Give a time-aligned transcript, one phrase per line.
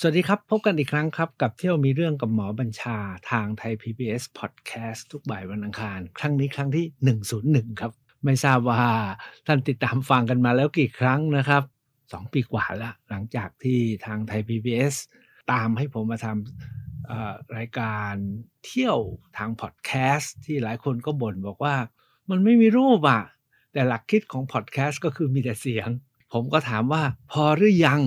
[0.00, 2.96] สวัสดีครับ พบกันอีกครั้งครับกับเที่ยวมีเรื่องกับหมอบัญชา
[3.30, 6.86] ทางไทย PBS Podcast ทุกบ่ายวันอังคาร ครั้งนี้ครั้งที่
[7.68, 7.92] 101 ครับ
[8.24, 8.82] ไม่ทราบว่า
[9.46, 11.62] ท่านติดตามฟังกันมาแล้วกี่ครั้งนะครับ
[11.98, 14.94] 2 ปีกว่าแล้วหลังจากที่ทางไทย PBS
[15.52, 18.14] ตามให้ผมมาทำรายการ
[18.64, 18.98] เที่ยว
[19.36, 21.74] ทางพอดแคสต์ที่หลายคนก็บ่นบอกว่า
[22.30, 23.22] มันไม่มีรูปอะ
[23.72, 25.88] แต่หลักคิดของพอดแคสต์ก็คือมีแต่เสียง
[26.32, 27.02] ผมก็ถามว่า
[27.32, 28.02] พอหรือยัง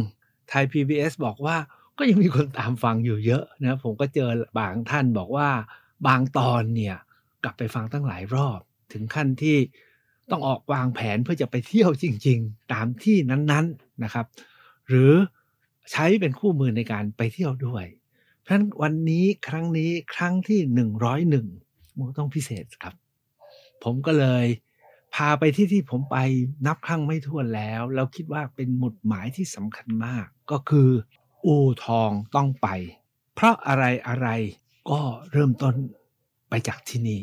[0.49, 1.57] ไทย PBS บอกว่า
[1.97, 5.49] ก็ยังมีคนตามฟังอยู่เยอะนะผมก็เจอบางท่านบอกว่า
[6.07, 6.97] บางตอนเนี่ย
[7.43, 8.59] กลับไปฟังตั้งหลายรอบ
[8.93, 9.57] ถึงขั้นที่
[10.31, 14.25] ต้องออกวางแผนเพื่อจะไปเที่ยวจริง ๆ ตามที่นั้นๆนะครับ
[14.87, 15.13] หรือ
[15.91, 17.85] ใช้เป็นคู่มือในการไปเที่ยวด้วย
[18.39, 20.59] เพราะฉะนั้นวันนี้ครั้งนี้ครั้งที่
[21.29, 22.95] 101มันต้องพิเศษครับ
[23.83, 24.45] ผมก็เลย
[25.15, 26.17] พาไปที่ที่ผมไป
[26.65, 30.89] นับครั้งไม่ถ้วนแล้วแล้วคิดว่าเป็นหมุดหมายที่สำคัญมาก ก็คือ
[31.45, 32.67] อู่ทองต้องไป
[33.35, 34.27] เพราะอะไรอะไร
[34.89, 34.99] ก็
[35.31, 35.75] เริ่มต้น
[36.49, 37.21] ไปจากที่นี่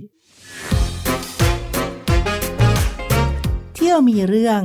[3.74, 4.62] เที่ยวมีเรื่อง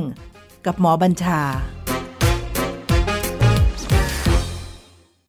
[0.66, 1.40] กับหมอบัญชา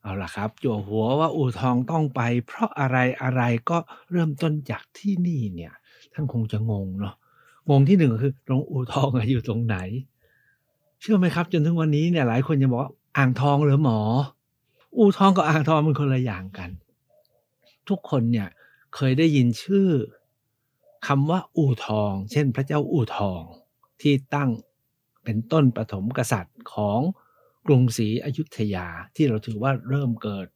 [0.02, 3.78] เอาล่ะครับจั่วหัวว่าอู่ทองต้องไป เพราะอะไรอะไรก็
[4.10, 5.72] เริ่มต้นจากที่นี่เนี่ย
[6.12, 7.14] ท่านคงจะงงเนาะ
[7.70, 9.76] งงที่หนึ่งคือตรงอู่ทองอยู่ตรงไหน
[11.00, 14.00] เชื่อไหมครับ จนถึงวันนี้เนี่ยหลายคนยังบอกว่า อ่างทองหรือหมอ
[14.98, 16.70] อู่ทองกับอ่างทองมันคนละอย่างกัน
[17.88, 18.48] ทุกคนเนี่ย
[18.94, 19.88] เคยได้ยินชื่อ
[21.06, 23.42] คำว่าอู่ทอง เช่น พระเจ้าอู่ทอง
[24.00, 24.50] ที่ตั้ง
[25.24, 27.00] เป็นต้นปฐมกษัตริย์ของ
[27.66, 30.46] กรุงศรีอยุธยาที่เราถือว่าเริ่มเกิด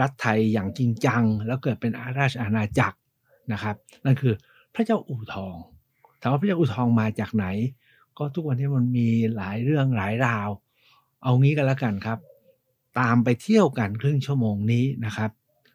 [0.00, 2.98] รัฐไทยอย่างจริงจัง แล้วเกิดเป็นอาราชอาณาจักร
[3.52, 4.34] นะครับ นั่นคือ
[4.74, 5.56] พระเจ้าอู่ทอง
[6.20, 7.46] ถามว่าพระเจ้าอู่ทองมาจากไหน
[8.18, 10.48] ก็ทุกวันนี้มันมีหลายเรื่องหลายราว
[11.22, 12.18] เอางี้กันแล้วกันครับ
[12.98, 15.30] ตามไปเที่ยวกันครึ่งชั่วโมงนี้นะครับ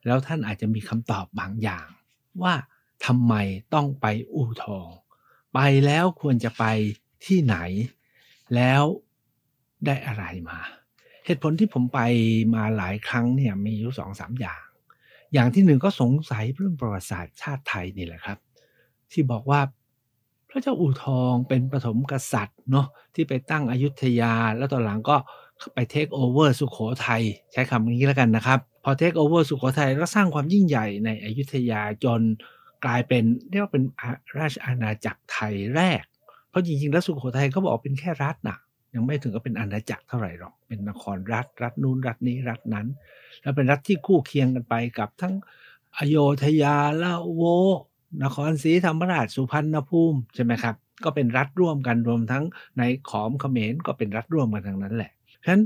[0.05, 1.88] แล้วท่านอาจจะมีคำตอบบางอย่าง
[2.41, 2.53] ว่า
[3.05, 3.33] ทำไม
[3.73, 4.87] ต้องไปอู่ทอง
[5.53, 6.65] ไปแล้วควรจะไป
[7.26, 7.58] ที่ไหน
[8.55, 8.83] แล้ว
[9.86, 10.59] ได้อะไรมา
[11.26, 11.99] เหตุผลที่ผมไป
[12.55, 14.64] มาหลายครั้งเนี่ยมีอยู่สองสามอย่าง
[15.33, 18.37] อย่างที่หนึ่งก็สงสัยเรื่องประวัติศาสตร์ชาติไทยนี่แหละครับ
[19.11, 19.59] ที่บอกว่า
[20.53, 25.17] ระเจ้าอู่ทองเป็นปฐมกษัตริย์เนาะที่ไปตั้งอยุธยา แล้วตอนหลังก็
[25.73, 26.77] ไปเทคโอเวอร์สุขโข
[27.08, 32.21] ทัยใช้คำนี้แล้วกันนะครับ พอเทคโอเวอร์สุขโขทัยก็สร้างความยิ่งใหญ่ในอยุธยาจน
[32.86, 33.83] กลายเป็นเรียกว่าเป็น
[34.39, 36.03] ราชอาณาจักรไทยแรก
[36.49, 38.58] เพราะจริงๆ แล้วสุขโขทัยเขาบอกเป็นแค่รัฐนะ
[38.93, 42.87] ยังไม่ถึงกับเป็นอาณาจักรเท่าไหร่หรอกเป็นนครรัฐ รัฐนู้นรัฐนี้รัฐนั้น
[43.41, 45.33] แล้วเป็นรัฐที่คู่เคียงกันไปกับทั้ง
[45.97, 47.43] อโยธยาละโว
[48.24, 52.44] นครศรีธรรมราชสุพรรณภูมิใช่ไหมครับก็เป็นรัฐร่วมกันรวมทั้ง
[52.78, 55.12] ในขอมเขมรก็เป็นรัฐร่วมกันทั้งนั้นแหละ
[55.44, 55.64] ฉะนั้น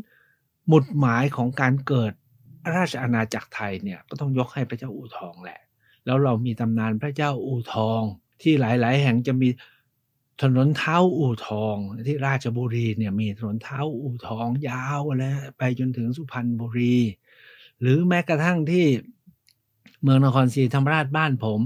[0.67, 2.13] หมุดหมายของการเกิด
[2.75, 5.59] ราชอาณาจักรไทยเนี่ยก็ต้องยกให้พระเจ้าอู่ทองแหละ
[6.05, 8.01] แล้วเรามีตำนานพระเจ้าอู่ทอง
[8.41, 9.49] ที่หลาย ๆ แห่งจะมี
[10.41, 11.75] ถนนเท้าอู่ทอง
[12.07, 16.97] ที่ราชบุรีเนี่ยมีถนนเท้าอู่ทองยาวแล้วไปจนถึงสุพรรณบุรี
[17.81, 18.85] หรือแม้กระทั่งที่
[20.01, 21.59] เมืองนครศรีธรรมราชบ้านผม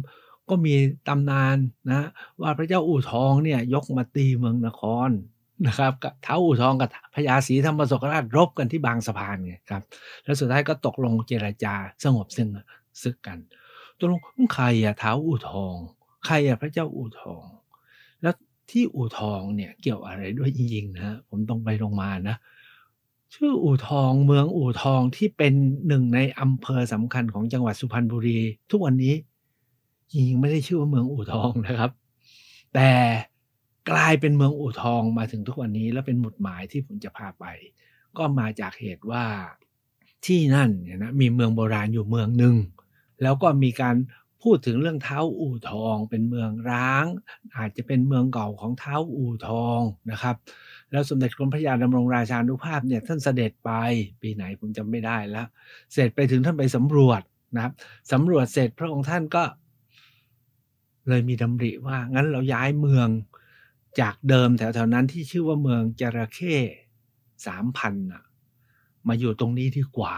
[0.52, 0.76] ก็มี
[1.08, 1.58] ตำนาน
[1.90, 2.08] นะ
[2.42, 5.10] ว่าพระเจ้าอู่ทองเนี่ยยกมาตีเมืองนคร
[5.68, 9.84] นะครับกับเท้าอู่ทองกับพญาศรีธรรมศกราชรบกันที่บางสะพานไงครับ
[10.24, 12.48] แล้วสุดท้ายก็ตกลงเจรจาสงบซึ่ง
[13.02, 13.38] ซึกกัน
[14.00, 14.20] ตกลง
[14.54, 15.76] ใครอะเท้าอู่ทอง
[16.26, 17.44] ใครอะพระเจ้าอู่ทอง
[18.22, 18.36] แล้ว
[18.72, 22.36] ที่อู่ทองเนี่ยเกี่ยวอะไรด้วยจริงๆนะผมต้องไปลงมานะ
[23.36, 25.54] ชื่ออู่ทองเมืองอู่ทองที่เป็น
[25.88, 28.40] หนึ่งในอำเภอสำคัญของจังหวัดสุพรรณบุรี
[28.72, 29.14] ทุกวันนี้
[30.12, 31.92] จริงๆไม่ได้ชื่อว่าเมืองอู่ทองนะครับ
[32.74, 32.92] แต่
[33.92, 37.46] กลายเป็นเมืองอู่ทองมาถึงทุกวันนี้ และเป็นหมุดหมายที่ผมจะพาไป
[38.18, 39.26] ก็มาจากเหตุว่า
[40.26, 42.56] ที่นั่นเนี่ยนะมีเมืองโบราณอยู่เมืองหนึ่ง
[43.22, 43.96] แล้วก็มีการ
[44.44, 47.06] พูดถึงเรื่องเท้าอู่ทอง เป็นเมืองร้าง
[47.58, 49.80] อาจจะเป็นเมืองเก่าของเท้าอู่ทอง
[50.12, 50.36] นะครับ
[50.92, 53.72] แล้วสมเด็จกรมพระยาดำรงราชานุภาพเนี่ยท่านเสด็จไป
[54.22, 55.48] ปีไหนผมจำไม่ได้แล้ว
[55.94, 57.22] เสร็จไปถึงท่านไปสำรวจ
[57.56, 57.74] นะครับ
[58.12, 59.44] สำรวจเสร็จพระองค์ท่านก็
[61.10, 63.08] เลยมีดำริว่างั้นเราย้ายเมือง
[64.00, 66.56] จากเดิมแถวๆนั้นที่ชื่อว่าเมืองจระเข้
[67.46, 68.24] สามพันอะ
[69.08, 70.16] มาอยู่ตรงนี้ดีกว่า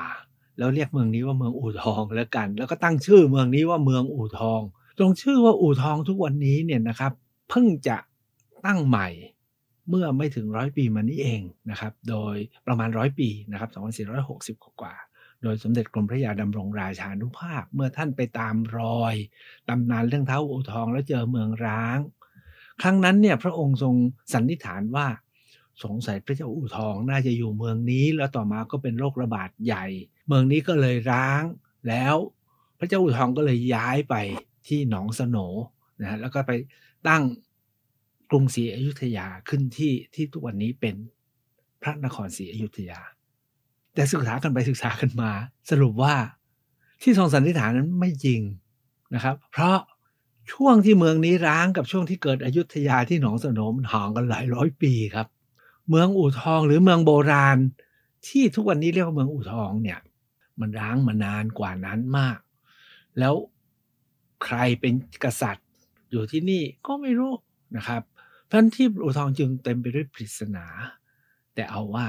[0.57, 4.61] แล้วเรียกเมืองนี้ว่าเมืองอู่ทองแล้วกัน แล้วก็ตั้งชื่อเมืองนี้ว่าเมืองอู่ทอง
[4.97, 7.11] ตรงชื่อว่าอู่ทองทุกวันนี้เนี่ยนะครับ
[7.49, 7.97] เพิ่งจะ
[8.65, 9.07] ตั้งใหม่
[9.89, 11.41] เมื่อไม่ถึงร้อยปีมานี้เอง
[11.71, 12.35] นะครับ โดย
[12.67, 13.69] ประมาณร้อยปีนะครับ
[14.57, 14.93] 2460 กว่า
[15.43, 19.15] โดยสมเด็จกรมพระยาดำรงราชานุภาพ เมื่อท่านไปตามรอย
[19.69, 21.99] ตำนานเรื่องเท้าอู่ทองแล้วเจอเมืองร้าง
[22.81, 23.95] ครั้งนั้นเนี่ยพระองค์ทรง
[24.33, 25.07] สันนิษฐานว่า
[25.83, 29.85] สงสัยพระเจ้าอู่ทองน่าจะอยู่เมืองนี้ แล้วต่อมาก็เป็นโรคระบาดใหญ่
[30.27, 31.43] เมืองนี้ก็เลยร้าง
[31.87, 32.15] แล้ว
[32.79, 34.15] พระเจ้าอู่ทองก็เลยย้ายไป
[34.67, 35.37] ที่หนองสโหน
[36.01, 36.51] นะแล้วก็ไป
[37.07, 37.23] ตั้ง
[38.29, 40.95] กรุงศรีอยุธยาขึ้นที่ที่ทุกวันนี้เป็น
[41.81, 42.99] พระนครศรีอยุธยา
[43.93, 45.31] แต่ศึกษากันไปศึกษากันมา
[45.69, 46.15] สรุปว่า
[47.01, 48.41] ที่ทรงสันนิษฐานนั้นไม่จริง
[49.13, 49.77] นะครับ เพราะ
[50.51, 55.27] ช่วงที่เมืองนี้ร้างกับช่วงที่เกิดอยุธยาที่หนองสนมห่างกันหลายร้อยปีครับ
[55.89, 57.57] เมืองอู่ทองหรือเมืองโบราณ
[58.27, 59.99] ที่ทุกวันนี้เรียกว่าเมืองอู่ทองเนี่ย
[60.59, 62.37] มันร้างมานานกว่านั้นมาก
[63.19, 63.35] แล้ว
[64.43, 64.93] ใครเป็น
[65.23, 65.67] กษัตริย์
[66.09, 67.33] อยู่ที่นี่ก็ไม่รู้
[67.77, 68.01] นะครับ
[68.45, 70.65] เพราะที่อู่ทองจึงเต็มไปด้วยปริศนา
[71.55, 72.07] แต่เอาว่า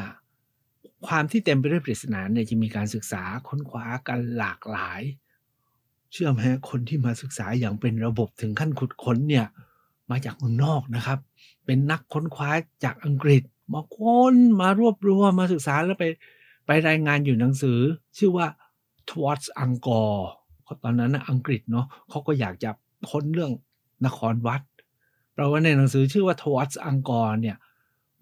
[1.06, 5.00] ความที่เต็มไปด้วยปริศนาเนี่ยจะมีการศึกษาค้นคว้ากันหลากหลาย
[6.12, 6.40] เชื่อไหม
[6.70, 9.46] คนที่มาศึกษาอย่างเป็นระบบถึงขั้นขุดค้นเนี่ย
[10.10, 11.18] มาจากเมืองนอกนะครับ
[11.66, 12.50] เป็นนักค้นคว้า
[12.84, 13.42] จากอังกฤษ
[13.72, 16.04] มาค้นมารวบรวมมาศึกษาแล้วไป
[16.66, 17.78] ไปรายงานอยู่หนังสือ
[18.18, 18.46] ชื่อว่า
[19.08, 20.14] Towards Angkor
[20.82, 22.70] ตอนนั้นนะอังกฤษเนาะเขาก็อยากจะ
[23.10, 23.52] ค้นเรื่อง
[24.06, 24.62] นครวัด
[25.34, 27.56] แปลว่าในหนังสือชื่อว่า Towards Angkor เนี่ย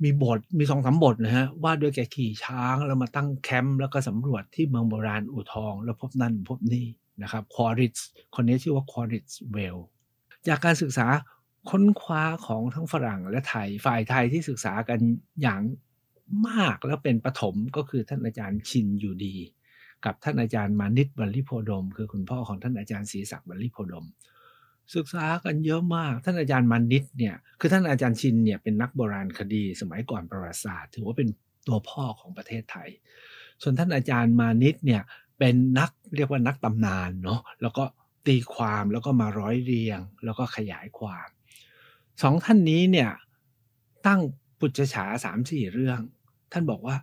[0.04, 6.86] มีบทมีสองสามบทนะฮะว่าด้วยแกขี่ช้างแล้วมาตั้งแคมป์แล้วก็สำรวจที่เมืองโบราณอู่ทอง แล้วพบนั่นพบนี่
[7.22, 7.96] นะครับควอริตช์
[8.34, 9.78] คนนี้ชื่อว่าควอริตช์เวลส์
[10.48, 11.06] จากการศึกษา
[11.70, 15.00] ค้นคว้าของทั้งฝรั่งและไทยฝ่ายไทยที่ศึกษากัน
[15.42, 15.60] อย่าง
[16.48, 19.36] มากแล้วเป็นปฐมก็คือท่านอาจารย์ชินอยู่ดี
[20.04, 24.06] กับท่านอาจารย์มานิตวัลลิโภดม คือคุณพ่อของท่านอาจารย์ศรีศักดิ์บัลลิโพดม
[24.94, 31.28] ศึกษากันเยอะมาก ท่านอาจารย์มานิตเนี่ยคือท่านอาจารย์ชินเนี่ยเป็นนักโบราณคดี สมัยก่อนประวัติศาสตร์ ถือว่าเป็น
[31.66, 32.88] ตัวพ่อของประเทศไทย
[33.62, 35.02] ส่วนท่านอาจารย์มานิตเนี่ย
[35.38, 37.84] เป็นนักเรียกว่านักตำนานเนาะแล้วก็
[38.26, 41.28] ตีความแล้วก็มาร้อยเรียง แล้วก็ขยายความ
[42.22, 43.10] สองท่านนี้เนี่ย
[44.06, 44.20] ตั้ง
[44.58, 46.00] ปุจฉาสามสี่เรื่อง
[46.52, 46.96] ท่านบอกว่า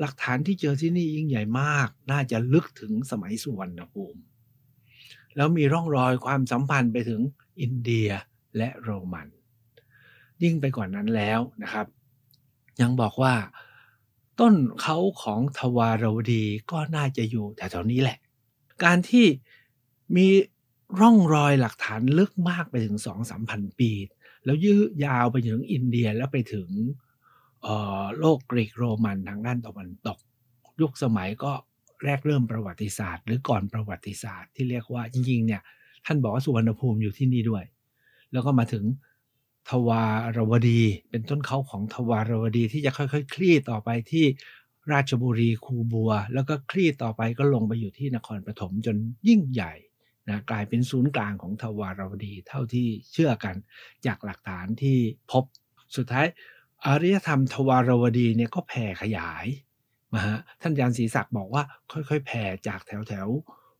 [0.00, 4.20] หลักฐานที่เจอที่นี่ยิ่งใหญ่มาก น่าจะลึกถึงสมัยสุวรรณภูมิ
[5.36, 7.20] แล้วมีร่องรอยความสัมพันธ์ไปถึง
[7.60, 8.08] อินเดีย
[8.56, 9.28] และโรมัน
[10.42, 11.86] ยิ่งไปกว่านนั้นแล้วนะครับ
[12.80, 13.34] ยังบอกว่า
[14.40, 18.18] ต้นเขาของทวารวดีก็น่าจะอยู่แถวๆนี้แหละ
[18.84, 19.26] การที่
[20.16, 20.26] มี
[21.00, 23.90] ร่องรอยหลักฐานลึกมากไปถึงสองสามพันปี
[24.44, 26.68] แล้วยืดยาวไปถึงอินเดียแล้วไปถึง
[28.18, 30.18] โลกกรีกโรมันทางด้านตะวันตก
[30.80, 31.52] ยุคสมัยก็
[32.04, 35.62] แรกเริ่มประวัติศาสตร์ หรือก่อนประวัติศาสตร์ที่เรียกว่าจริงๆเนี่ย
[36.06, 37.64] ท่านบอกว่าสุวรรณภูมิอยู่ที่นี่ด้วย
[38.32, 38.84] แล้วก็มาถึง
[39.70, 40.02] ทวา
[40.36, 44.24] รวดี เป็นต้นเขาของทวารวดีที่จะค่อยๆ คลี่ต่อไปที่
[44.92, 48.96] ราชบุรีคูบัว แล้วก็คลี่ต่อไปก็ลงไปอยู่ที่นครปฐมจน
[49.28, 49.72] ยิ่งใหญ่
[50.28, 53.56] นะกลายเป็นศูนย์กลางของทวารวดีเท่าที่เชื่อกัน
[54.06, 54.96] จากหลักฐานที่
[55.30, 55.44] พบ
[55.96, 56.26] สุดท้าย
[56.86, 59.46] อารยธรรมทวารวดีเนี่ยก็แผ่ขยาย
[60.16, 63.28] มาฮะท่านอาจารย์ศรีศักดิ์บอกว่าค่อยๆ แผ่จากแถวแถว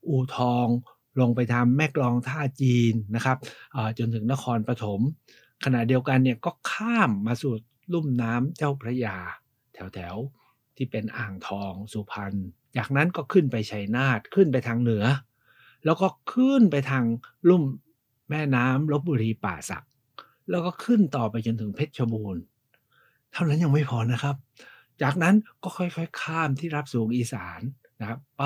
[0.08, 0.66] อูทอง
[1.20, 3.38] ลงไปทำแม่กลองท่าจีนนะครับ
[3.98, 5.00] จนถึงนครปฐม
[5.64, 7.52] ขณะเดียวกันเนี่ยก็ข้ามมาสู่
[7.92, 9.16] ลุ่มน้ำเจ้าพระยา
[9.74, 10.16] แถวแถว
[10.76, 12.34] ที่เป็นอ่างทองสุพรรณ
[12.76, 15.04] จากนั้นก็ขึ้นไปชัยนาทขึ้นไปทางเหนือ
[15.84, 17.04] แล้วก็ขึ้นไปทาง
[17.48, 17.62] ลุ่ม
[18.30, 19.84] แม่น้ำลบบุรีป่าสัก
[20.50, 22.42] แล้วก็ขึ้นต่อไปจนถึงเพชรบูรณ์
[23.32, 24.36] เท่านั้นยังไม่พอนะครับ
[25.02, 27.60] จากนั้นก็ค่อยๆ ข้ามที่รับสูงอีสาน
[28.00, 28.44] นะครับไป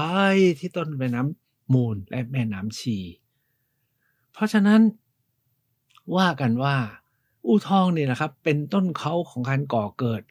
[0.59, 2.99] ที่ต้นแม่น้ำมูลและแม่น้ำชี
[4.33, 4.81] เพราะฉะนั้น
[6.17, 6.77] ว่ากันว่า
[7.47, 10.23] อู่ทองนี่นะครับ เป็นต้นเขาของการก่อเกิด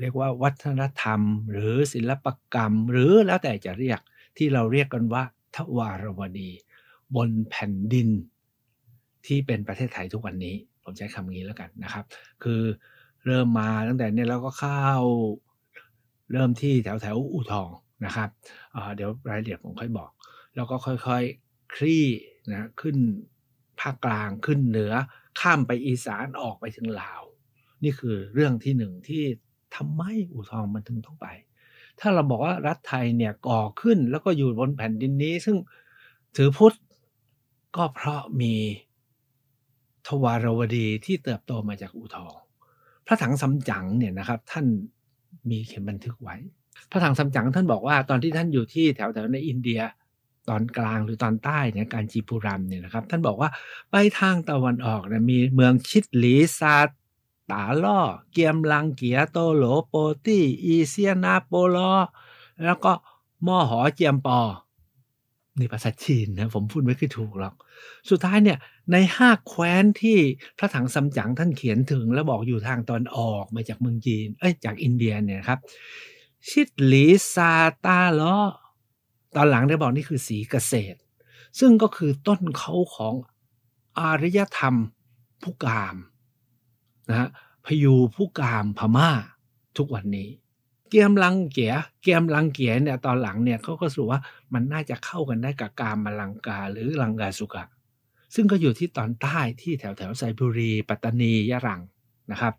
[0.00, 4.00] เรียกว่าวัฒนธรรม หรือศิลปกรรม หรือแล้วแต่จะเรียก
[4.36, 5.22] ที่เราเรียกกันว่า
[5.56, 6.50] ทวารวดี
[7.16, 8.08] บนแผ่นดิน
[9.26, 12.04] ที่เป็นประเทศไทยทุกวันนี้ ผมใช้คำนี้แล้วกันนะครับ
[12.42, 12.60] คือ
[13.26, 14.84] เริ่มมาตั้งแต่เนี้แล้วก็เข้า
[16.32, 17.68] เริ่มที่แถวแถวอู่ทอง
[18.04, 18.28] นะครับ
[18.96, 20.10] เดี๋ยวรายละเอียดผมค่อยบอก
[20.54, 22.06] แล้วก็ค่อยๆคลี่
[22.50, 22.96] นะขึ้น
[23.80, 24.92] ภาคกลางขึ้นเหนือ
[25.40, 27.22] ข้ามไปอีสานออกไปถึงลาว
[27.84, 29.22] นี่คือเรื่องที่หนึ่งที่
[29.76, 31.26] ทำไมอู่ทองมันถึงต้องไป
[32.00, 35.56] ถ้าเราบอกว่ารัฐไทยเนี่ยก่อขึ้นแล้วก็อยู่บนแผ่นดินนี้ ซึ่ง
[36.36, 36.74] ถือพุทธ
[37.76, 38.54] ก็เพราะมี
[40.06, 42.34] ทวารวดีที่เติบโตมาจากอู่ทอง
[43.06, 44.66] พระถังสำจั๋งเนี่ยนะครับท่าน
[45.50, 46.36] มีเขียนบันทึกไว้
[46.90, 49.80] พระถังซัมจั๋งท่านบอกว่าตอนที่ท่านอยู่ที่แถวแถวในอินเดีย
[50.48, 53.50] ตอนกลางหรือตอนใต้เนี่ยการจีปุรัมเนี่ยนะครับ ท่านบอกว่า
[53.90, 56.76] ไปทางตะวันออกเนี่ยมีเมืองชิดหลีซา
[57.50, 58.00] ตาล่อ
[58.32, 59.94] เกียมลังเกียโตโหลโป
[60.24, 61.92] ตี้อีเซียนาโปลอ
[62.64, 62.92] แล้วก็
[63.46, 64.40] ม่อหอเจียมปอ
[65.58, 67.54] นี่ภาษาจีนนะผมพูดไม่ค่อยถูกหรอก
[68.10, 68.58] สุดท้ายเนี่ย
[68.92, 70.18] ในห้าแคว้นที่
[70.58, 75.58] พระถังซัมจั๋งท่านเขียนถึง แล้วบอกอยู่ทางตอนออกมาจากเมืองจีน เอ้ยจากอินเดียเนี่ยครับ
[76.48, 77.52] ชิดหลีซา
[77.84, 78.38] ตาล้อ
[79.36, 80.98] ตอนหลังได้บอกนี่คือสีเกษตร
[81.58, 83.14] ซึ่งก็คือต้นเขาของ
[83.98, 84.74] อารยธรรม
[85.42, 85.96] ผู้กาม
[87.08, 87.28] นะฮะ
[87.66, 89.10] พยูผู้กามพม่า
[89.76, 90.28] ทุกวันนี้
[90.90, 94.20] เกียมลังเกียเกียมลังเกียเนี่ยตอนหลังเนี่ยเขาก็สูว่า
[94.52, 97.64] มันน่าจะเข้ากันได้กับกามมาลังกาหรือลังกาสุกะ
[98.34, 101.80] ซึ่งก็อยู่ที่ตอนใต้ที่แถวแถวไซบุรี ปัตตานียะรัง
[102.30, 102.54] นะครับ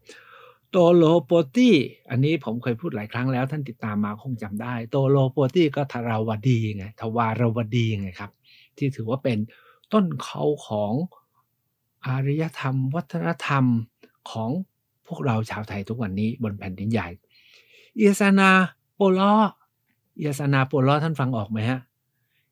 [0.71, 1.75] โตโลโปตี้
[2.09, 8.31] อันนี้ผมเคยพูดหลายครั้งแล้วท่านติดตามมาคงจำได้ โตโลโปตี้ก็ทราวดีไงทวารวดีไงครับ
[8.77, 9.37] ที่ถือว่าเป็น
[9.93, 10.93] ต้นเขาของ
[12.05, 13.65] อารยธรรม วัฒนธรรม
[14.31, 14.49] ของ
[15.07, 17.07] พวกเราชาวไทยทุกวันนี้บนแผ่นดินใหญ่
[17.95, 18.49] เอียซานา
[18.95, 19.33] โปลอ
[20.17, 21.79] เอียซานาโปลอท่านฟังออกไหมฮะ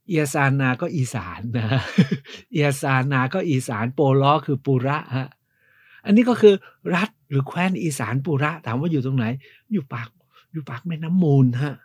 [0.08, 1.68] เอียซานาก็อีสานนะ
[2.52, 5.30] เอียซานาก็อีสานโปลอคือปุระฮะ
[6.06, 6.54] อันนี้ก็คือ
[6.96, 9.26] รัฐหรือแคว้นอีสานปุระถามว่าอยู่ตรงไหน
[9.72, 10.10] อยู่ปาก
[10.52, 11.76] อยู่ปากแม่น้ำมูลฮะ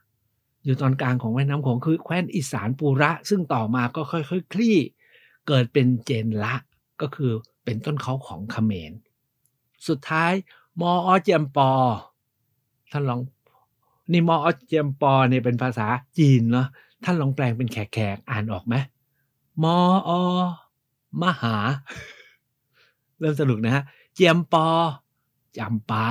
[0.65, 4.77] อยู่ตอนกลางของแม่น้ำของคือแคว้นอีสานปุระ ซึ่งต่อมาก็ค่อยๆคคลี่
[5.47, 6.55] เกิดเป็นเจนละ
[7.01, 7.33] ก็คือ
[7.65, 8.93] เป็นต้นเขาของเขมร
[9.89, 10.33] สุดท้าย
[10.81, 11.71] มออเจมปอ
[12.91, 13.21] ท่านลอง
[14.13, 15.87] นี่มออเจมปอเนี่ยเป็นภาษา
[16.19, 16.67] จีนเนาะ
[17.05, 18.75] ท่านลองแปลงเป็นแขกๆอ่านออกไหม
[19.63, 20.13] มออ
[21.23, 21.57] มหา
[23.19, 23.85] เริ่มสนุกนะฮะ
[24.15, 24.67] เจียมปอ
[25.59, 26.09] จำปา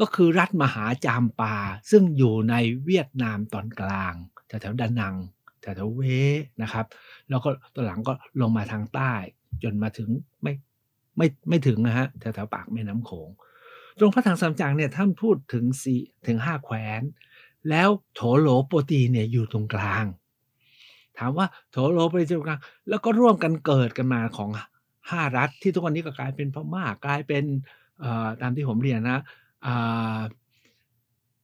[0.00, 1.54] ก็คือรัฐมหาจามปา
[1.90, 4.14] ซึ่งอยู่ในเวียดนามตอนกลาง
[4.46, 5.16] แถวๆดานัง
[5.60, 6.02] แถวๆเว
[6.62, 6.86] นะครับ
[7.28, 9.12] แล้วก็ตอนหลังก็ลงมาทางใต้
[9.62, 10.08] จนมาถึง
[10.42, 10.52] ไม่
[11.16, 13.28] ไม่ไม่ถึงนะฮะแถวๆปากแม่น้ำโขง
[13.98, 17.02] ตรงพระถังซัมจั๋งเนี่ยท่านพูดถึงสี่ถึงห้าแคว้น
[17.70, 20.04] แล้วโถโหลโปรตีเนี่ยอยู่ตรงกลาง
[21.18, 24.50] ถามว่าโถโหลโปรตีตรงกลาง แล้วก็ร่วมกันเกิดกันมาของ
[25.10, 27.44] ห้ารัฐที่ทุกวันนี้ก็กลายเป็นพม่ากลายเป็น
[28.40, 29.20] ตามที่ผมเรียนนะ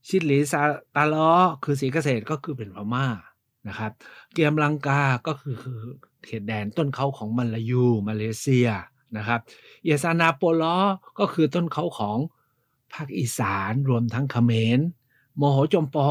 [0.09, 0.63] ชิดหลีซา
[0.95, 1.31] ตาล้อ
[1.65, 3.07] คือสีเกษตรก็คือเป็นพม่า
[3.69, 3.93] นะครับ
[4.33, 5.57] เกียมลังกาก็คือ
[6.25, 8.69] เขตแดนต้นเขาของมาลายูมาเลเซีย
[9.17, 9.41] นะครับ
[9.85, 10.77] เยซานาโปลอ
[11.19, 12.19] ก็คือต้นเขาของ
[12.95, 14.81] ภาคอีสานรวมทั้งเขมร
[15.37, 16.09] โมโหจมปอ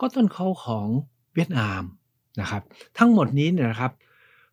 [0.00, 0.88] ก็ต้นเขาของ
[1.34, 1.82] เวียดนาม
[2.40, 2.62] นะครับ
[2.98, 3.92] ทั้งหมดนี้เนี่ยนะครับ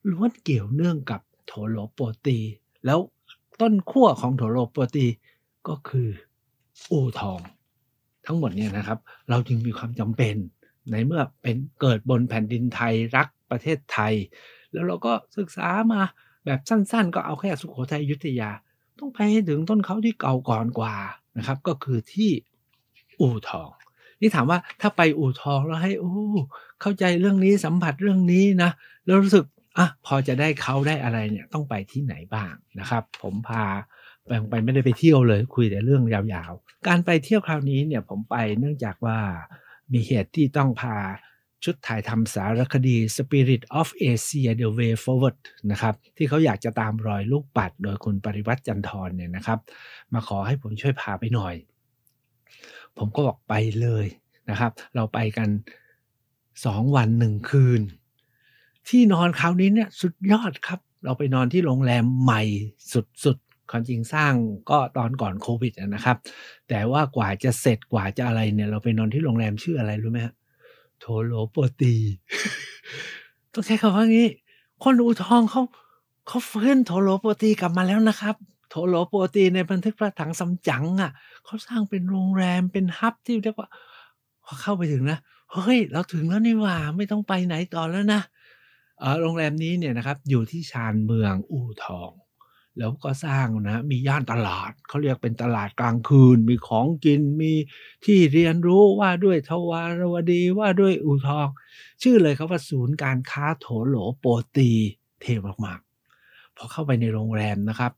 [0.10, 2.38] ล้วนเกี่ยวเนื่องกับโถโลโปตี
[2.86, 3.00] แล้ว
[3.62, 5.06] ต้นขั้วของโถโลโปตี
[5.68, 6.10] ก็คือ
[6.92, 7.40] อู่ทอง
[8.26, 9.00] ทั้งหมดเนี่ยนะครับ
[9.30, 10.36] เราจึงมีความจำเป็น
[10.92, 14.14] ในเมื่อเป็นเกิดบนแผ่นดินไทยรักประเทศไทย
[14.72, 16.02] แล้วเราก็ศึกษามา
[16.46, 18.50] แบบสั้นๆ ก็เอาแค่สุโขทัยยุธยา
[19.00, 20.96] ต้องไปถึงต้นเขาที่เก่าก่อนกว่า
[21.38, 22.32] นะครับ ก็คือที่
[23.22, 23.70] อู่ทอง
[24.22, 26.14] นี่ถามว่าถ้าไปอู่ทองแล้วให้โอ้
[26.82, 28.72] เข้าใจเรื่องนี้สัมผัสเรื่องนี้นะ
[29.06, 29.46] แล้วรู้สึก
[29.78, 33.66] อะพอจะได้เขาได้อะไรเนี่ยต้องไปที่ไหนบ้างนะครับ ผมพา
[34.50, 39.18] ไปไม่ได้ไปเที่ยวเลยคุยแต่เรื่องยาวๆ การไปเที่ยวคราวนี้เนี่ยผมไปเนื่องจากว่า
[39.94, 40.96] มีเหตุที่ต้องพา
[41.64, 45.38] ชุดถ่ายทำสารคดี Spirit of Asia The Way Forward
[45.72, 49.60] นะครับที่เขาอยากจะตามรอยลูกปัด โดยคุณปริวัติจันทร์เนี่ยนะครับ
[50.14, 51.56] มาขอให้ผมช่วยพาไปหน่อย
[52.98, 54.06] ผมก็บอกไปเลย
[54.50, 55.50] นะครับ เราไปกัน
[56.66, 57.82] สองวันหนึ่งคืน
[58.88, 62.44] ที่นอนคราวนี้เนี่ยสุดยอดครับ เราไปนอนที่โรงแรมใหม่
[63.26, 64.34] สุดๆความจริงสร้าง
[64.70, 66.18] ก็ตอนก่อนโควิดนะครับ
[66.70, 70.34] แต่ว่ากว่าจะเสร็จกว่าจะอะไรเนี่ย เราไปนอนที่โรงแรมชื่ออะไรรู้ไหมฮะ
[71.02, 71.96] โทโลโปตี
[73.54, 74.30] ต้องใช้คำว่างี้
[74.84, 75.62] คนอูทองเขา
[76.28, 78.36] เขาฟื้นโทโลโปตีกลับมาแล้วนะครับ
[78.70, 81.12] โทโลโปตีในบันทึกพระถังสำจังอะ
[81.46, 83.70] เขาสร้างเป็นโรงแรมเป็นฮับที่เรียกว่า
[84.44, 85.20] พอเข้าไปถึงนะ
[85.54, 88.22] เฮ้ย เราถึงแล้วนี่ว่าไม่ต้องไปไหนต่อแล้วนะ
[89.22, 92.12] โรงแรมนี้เนี่ยนะครับ อยู่ที่ชานเมืองอู่ทอง
[92.82, 97.54] แล้วก็สร้างนะมีย่านตลาดเขาเรียกเป็นตลาดกลางคืน มีของกินมี
[98.06, 101.48] ที่เรียนรู้ว่าด้วยทวารวดีว่าด้วยอูทอง
[102.02, 104.70] ชื่อเลยครับว่าศูนย์การค้าโถโหลโปตี
[105.22, 105.26] เท
[105.66, 107.92] มากๆพอเข้าไปในโรงแรมนะครับ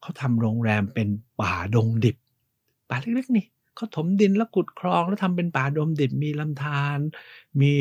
[0.00, 1.08] เขาทำโรงแรมเป็น
[1.40, 2.16] ป่าดงดิบ
[2.88, 6.98] ป่าเล็กๆนี่เขาถมดินแล้วขุดคลองแล้วทำเป็นป่าดงดิบมีลำธาร
[7.60, 7.72] มี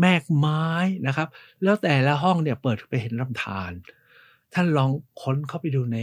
[0.00, 0.62] แมกไม้
[1.06, 1.28] นะครับ
[1.62, 3.72] แล้วแต่ละห้องเนี่ยเปิดไปเห็นลำธาร
[4.54, 4.90] ท่านลอง
[5.22, 5.98] ค้นเข้าไปดูใน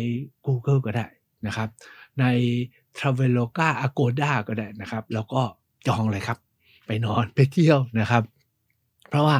[0.46, 1.08] Google ก็ได้
[1.48, 1.70] นะครับ
[2.20, 2.26] ใน
[2.98, 5.42] Traveloka Agoda ก็ได้นะครับ แล้วก็
[5.88, 6.38] จองเลยครับ
[6.88, 8.24] ไปนอนไปเที่ยวนะครับ
[9.10, 9.36] เพราะว่า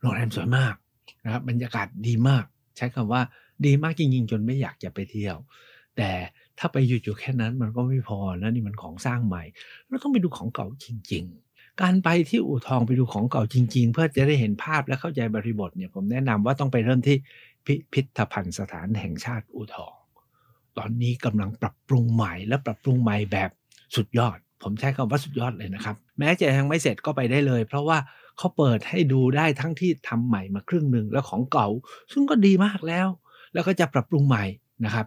[0.00, 0.74] โรงแรมสวยมาก
[1.24, 2.44] นะครับบรรยากาศดีมาก
[2.76, 3.22] ใช้คำว่า
[3.66, 5.36] ดีมากจริง ๆ จนไม่อยากจะไปเที่ยว
[5.96, 6.10] แต่
[6.58, 9.42] ถ้าไปอยู่ๆแค่นั้นมันก็ไม่พอนะนี่มันของสร้างใหม่
[9.88, 17.16] เราต้องไปดูของเก่าจริง ๆการไปที่อู่ทองไปดูของเก่าจริง ๆ เพื่อจะได้เห็นภาพและเข้าใจบริบทเนี่ยผมแนะนำว่าต้องไปเริ่มที่
[17.70, 19.94] พิพิธภัณฑ์สถานแห่งชาติอู่ทอง
[20.78, 23.50] ตอนนี้กำลังปรับปรุงใหม่และปรับปรุงใหม่แบบ
[23.96, 27.98] สุดยอด ผมใช้คำว่าสุดยอดเลยนะครับ แม้จะยังไม่เสร็จก็ไปได้เลย เพราะว่า
[28.38, 31.68] เขาเปิดให้ดูได้ทั้งที่ทำใหม่มาครึ่งหนึ่งแล้วของเก่า
[32.12, 33.08] ซึ่งก็ดีมากแล้ว
[33.52, 34.44] แล้วก็จะปรับปรุงใหม่
[34.84, 35.06] นะครับ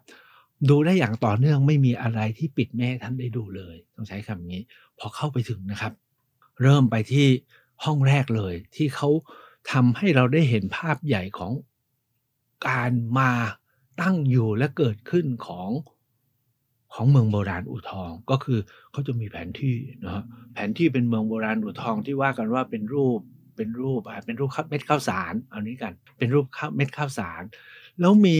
[0.69, 4.61] ดูได้อย่างต่อเนื่องไม่มีอะไรที่ปิดไม่ให้ท่านได้ดูเลย ต้องใช้คำนี้
[4.99, 5.93] พอเข้าไปถึงนะครับ
[6.61, 7.27] เริ่มไปที่
[7.83, 9.09] ห้องแรกเลยที่เขา
[9.71, 11.51] ทำให้เราได้เห็นภาพใหญ่ของ
[12.67, 13.31] การมา
[14.01, 15.69] ตั้งอยู่และเกิดขึ้นของ
[16.93, 18.59] ของเมืองโบราณอู่ทองก็คือ
[18.91, 23.19] เขาจะมีแผนที่นะฮะแผนที่เป็นเมืองโบราณอู่ทองที่ว่ากันว่าเป็นรูป
[23.55, 27.43] เป็นรูปอ่าเป็นรูปเม็ดข้าวสารเอานี้กัน เป็นรูปเม็ดข้าวสาร
[27.99, 28.37] แล้วมี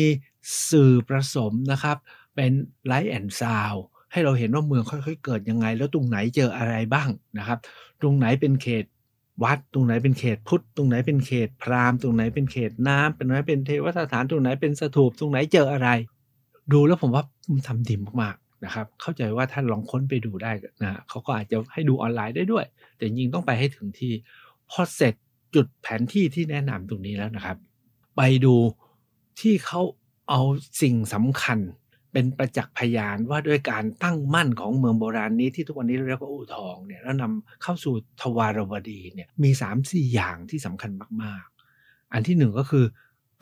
[0.70, 1.98] สื่อผสมนะครับ
[2.36, 2.52] เป็น
[2.86, 3.74] light and sound
[4.12, 7.60] ให้เราเห็นว่าเมืองค่อยๆเกิดยังไง แล้วตรงไหนเจออะไรบ้างนะครับ
[8.02, 8.86] ตรงไหนเป็นเขต
[9.44, 15.90] วัดตรงไหนเป็นเขตพุทธตรงไหนเป็นเขตพราหมณ์ตรงไหนเป็นเขตน้ำตรงไหนเป็นเทวสถานตรงไหนเป็นสถูปตรงไหนเจออะไร
[16.74, 20.52] ดูแล้วผมว่ามันทำดีมากๆนะครับ เข้าใจว่าท่านลองค้นไปดูได้
[20.84, 24.12] นะเขาก็อาจจะให้ดูออนไลน์ได้ด้วย แต่จริงต้องไปให้ถึงที่
[24.72, 25.14] พอเสร็จ
[25.56, 27.58] จุดแผนที่ที่แนะนำตรงนี้แล้วนะครับ
[28.18, 28.56] ไปดู
[29.40, 29.82] ที่เขา
[30.30, 30.42] เอา
[30.82, 31.60] สิ่งสำคัญ
[32.14, 40.92] เป็นประจักษ์พยานว่าด้วยการตั้งมั่นของเมืองโบราณนี้ที่ทุกวันนี้เรียกว่าอู่ทองเนี่ยแล้วนำเข้าสู่ทวารวดีเนี่ยมี3ามสี่อย่างที่สำคัญ
[41.24, 41.46] มาก
[41.80, 42.86] ๆ อันที่หนึ่งก็คือ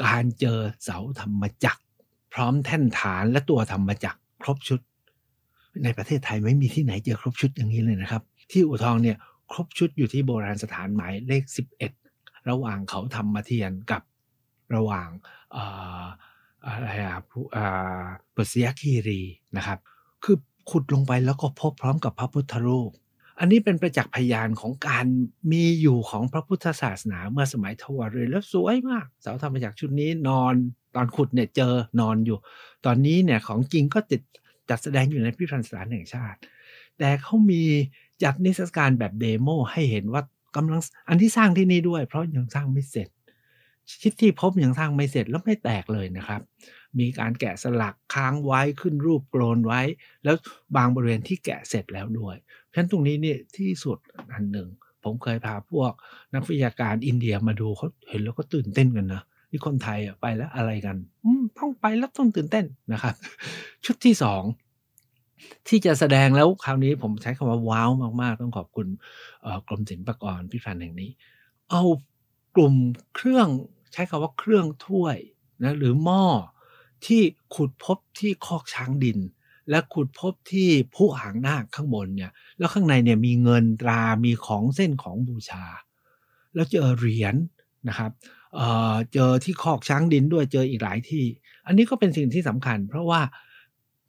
[0.05, 1.83] การเจอเสาธรรมจักร
[2.33, 4.79] พร้อมแท่นฐานและตัวธรรมจักรครบชุด
[5.83, 9.17] ในประเทศไทยไม่มีที่ไหนเจอครบชุดอย่างนี้เลยนะครับ ที่อู่ทองเนี่ย
[9.51, 11.43] ครบชุดอยู่ที่โบราณสถานหมายเลข
[11.97, 14.01] 11 ระหว่างเขาธรรมเทียนกับ
[14.75, 15.09] ระหว่าง
[16.67, 19.21] อะไรอะผู้อ่าปุษยคีรี
[19.57, 19.79] นะครับ
[20.23, 20.37] คือ
[20.69, 22.91] ขุดลงไปแล้วก็พบพร้อมกับพระพุทธรูป
[23.39, 25.05] อันนี้เป็นประจักษ์พยานของการ
[25.51, 30.53] มีอยู่ของพระพุทธศาสนาเมื่อสมัยทวารแล้วสวยมากเสาธรรมจักรชุดนี้นอน
[30.95, 32.37] ตอนขุดเนี่ยเจอนอนอยู่
[32.85, 34.17] ตอนนี้เนี่ยของจริงก็จะ
[34.69, 36.39] จัดแสดงอยู่ในพิพิธภัณฑ์สถานแห่งชาติ
[36.97, 37.63] แต่เขามี
[38.23, 40.21] จัดนิทรรศการแบบเดโมให้เห็นว่า
[40.55, 43.09] กำลังอันที่สร้างที่นี่ด้วย เพราะยังสร้างไม่เสร็จ
[44.01, 46.41] ชิดที่พบยังสร้างไม่เสร็จแล้วไม่แตกเลยนะครับ
[46.99, 49.81] มีการแกะสลักค้างไว้ขึ้นรูปโกลนไว้
[50.23, 50.35] แล้ว
[50.75, 53.97] บางบริเวณที่แกะเสร็จแล้วด้วย เพราะฉะนั้นตรงนี้เนี่ยที่สุด
[54.33, 54.67] อันหนึ่ง
[55.03, 55.91] ผมเคยพาพวก
[56.33, 60.97] นักวิทยาการอินเดียมาดูเขาเห็นแล้วก็ตื่นเต้นกันนะที่คนไทยไปแล้วอะไรกัน
[61.57, 63.15] ต้องไปแล้วต้องตื่นเต้นนะครับ
[63.85, 64.43] ชุดที่สอง
[65.67, 67.89] ที่จะแสดงแล้วคราวนี้ผมใช้คำว่าว้าว
[68.21, 68.87] มาก ๆ ต้องขอบคุณ
[69.67, 71.09] กรมศิลปากรพิพิธภัณฑ์แห่งนี้
[71.69, 71.83] เอา
[72.55, 72.75] กลุ่ม
[73.15, 73.47] เครื่อง
[73.93, 75.17] ใช้คำว่าเครื่องถ้วย
[75.63, 76.23] นะหรือหม้อ
[77.05, 77.21] ที่
[77.55, 79.19] ขุดพบที่คอกช้างดิน
[79.69, 85.65] และขุดพบที่ผู้หางนาคข้างบนเนี่ยแล้วข้างในเนี่ยมีเงินตรามีของเส้นของบูชา
[86.53, 87.35] แล้วเจอเหรียญ
[87.87, 88.11] นะครับ
[88.55, 91.25] เเจอที่คอกช้างดินด้วยเจออีกหลายที่
[91.67, 93.21] อันนี้ก็เป็นสิ่งที่สำคัญ เพราะว่า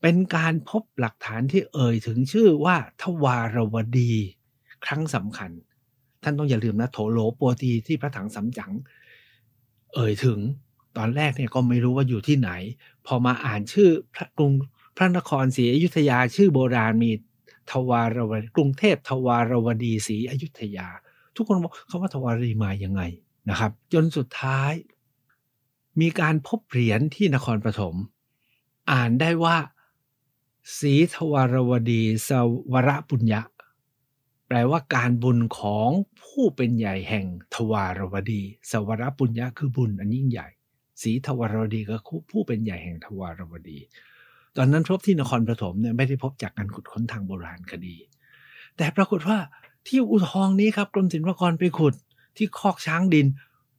[0.02, 4.12] เป็นการพบหลักฐานที่เอ่ยถึงชื่อว่าทวารวดี
[4.84, 5.50] ครั้งสำคัญ
[6.22, 8.72] ท่านต้องอย่าลืมนะโถโหลโปตีที่พระถังสำจัง
[9.94, 10.38] เอ่ยถึง
[10.96, 12.50] ตอนแรกเนี่ยก็ไม่รู้ว่าอยู่ที่ไหน
[13.06, 14.52] พอมาอ่านชื่อพระกรุง
[14.96, 17.10] พระนครศรีอยุธยาชื่อโบราณมี
[17.70, 20.88] ทวารวดีกรุงเทพทวารวดีศรีอยุธยา
[21.36, 23.02] ทุกคนบอกคำว่าทวารีมายังไง
[23.50, 24.72] นะครับ จนสุดท้าย
[26.00, 27.94] มีการพบเหรียญที่นครปฐม
[28.92, 29.56] อ่านได้ว่า
[30.78, 32.30] ศรีทวารวดีส
[32.72, 33.42] วรปุญญะ
[34.54, 35.88] แปลว่าการบุญของ
[36.22, 40.48] ผู้เป็นใหญ่แห่งทวารวดี สวรปุญญะคือบุญอันยิ่งใหญ่
[41.02, 41.96] ศรีทวารวดีก็
[42.30, 43.78] ผู้เป็นใหญ่แห่งทวารวดี
[44.56, 47.96] ตอนนั้นพบที่นครปฐมเนี่ยไม่ได้พบจากการขุดค้นทางโบราณคดี
[48.76, 49.38] แต่ปรากฏว่า
[49.86, 51.94] ที่อุทองนี้ครับกรมศิลปากรไปขุด
[52.36, 53.26] ที่คอกช้างดิน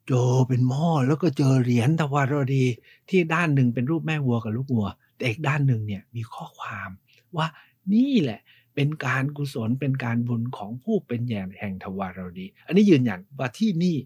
[0.07, 2.65] เจอเป็นหม้อแล้วก็เจอเหรียญทวารวดี
[3.09, 6.89] ที่ด้านหนึ่งเป็นรูปแม่วัวกับลูกวัว แต่อีกด้านหนึ่งเนี่ยมีข้อความ
[7.37, 7.47] ว่า
[7.93, 8.39] นี่แหละ
[8.75, 13.97] เป็นการกุศลเป็นการบุญของผู้เป็นใหญ่แห่งทวารวดี อันนี้ยืนยันว่าที่นี่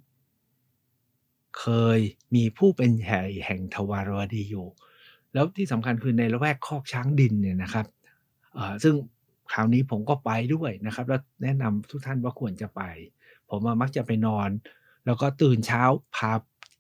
[1.60, 1.66] เค
[1.98, 2.00] ย
[2.36, 4.68] มีผู้เป็นใหญ่แห่งทวารวดีอยู่
[5.34, 7.86] แล้วที่สำคัญคือในละแวกคอกช้างดินเนี่ยนะครับ
[8.84, 8.94] ซึ่ง
[9.52, 12.82] คราวนี้ผมก็ไปด้วยนะครับ แล้วแนะนำทุกท่านว่าควรจะไป
[13.50, 14.50] ผมมักจะไปนอน
[15.06, 15.84] แล้วก็ตื่นเช้า
[16.16, 16.32] พา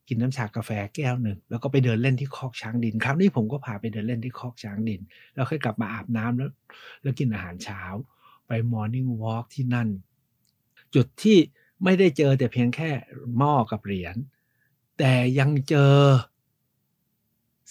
[0.07, 5.01] กินน้ำชากาแฟแก้วหนึ่งแล้วก็ไปเดินเล่นที่คอกช้างดินคราวนี้ผมก็พาไปเดินเล่นที่คอกช้างดิน
[5.33, 6.51] แล้วค่อยกลับมาอาบน้ำแล้ว
[7.01, 7.81] แล้วกินอาหารเช้า
[8.47, 9.89] ไปมอร์นิ่งวอล์กที่นั่น
[10.95, 11.37] จุดที่
[11.83, 12.91] ไม่ได้เจอแต่เพียงแค่
[13.37, 14.15] หม้อกับเหรียญ
[14.99, 15.95] แต่ยังเจอ